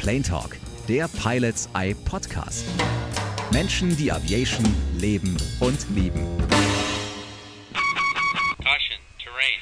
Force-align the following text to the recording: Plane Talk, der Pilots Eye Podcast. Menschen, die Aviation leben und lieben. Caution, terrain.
Plane 0.00 0.22
Talk, 0.22 0.56
der 0.88 1.08
Pilots 1.08 1.68
Eye 1.74 1.94
Podcast. 1.94 2.64
Menschen, 3.52 3.94
die 3.98 4.10
Aviation 4.10 4.64
leben 4.96 5.36
und 5.60 5.76
lieben. 5.94 6.22
Caution, 8.64 8.98
terrain. 9.22 9.60